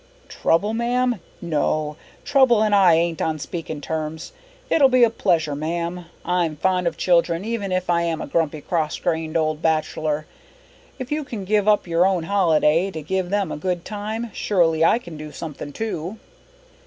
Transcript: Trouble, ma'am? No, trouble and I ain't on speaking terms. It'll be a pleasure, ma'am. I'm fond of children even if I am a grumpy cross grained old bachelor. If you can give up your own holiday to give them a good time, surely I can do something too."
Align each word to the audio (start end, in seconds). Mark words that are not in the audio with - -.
Trouble, 0.29 0.73
ma'am? 0.73 1.19
No, 1.41 1.95
trouble 2.25 2.63
and 2.63 2.73
I 2.73 2.95
ain't 2.95 3.21
on 3.21 3.37
speaking 3.37 3.81
terms. 3.81 4.31
It'll 4.67 4.89
be 4.89 5.03
a 5.03 5.11
pleasure, 5.11 5.53
ma'am. 5.55 6.05
I'm 6.25 6.55
fond 6.55 6.87
of 6.87 6.97
children 6.97 7.45
even 7.45 7.71
if 7.71 7.87
I 7.87 8.01
am 8.01 8.19
a 8.19 8.25
grumpy 8.25 8.61
cross 8.61 8.97
grained 8.97 9.37
old 9.37 9.61
bachelor. 9.61 10.25
If 10.97 11.11
you 11.11 11.23
can 11.23 11.45
give 11.45 11.67
up 11.67 11.85
your 11.85 12.03
own 12.07 12.23
holiday 12.23 12.89
to 12.89 13.03
give 13.03 13.29
them 13.29 13.51
a 13.51 13.57
good 13.57 13.85
time, 13.85 14.31
surely 14.33 14.83
I 14.83 14.97
can 14.97 15.17
do 15.17 15.31
something 15.31 15.71
too." 15.71 16.17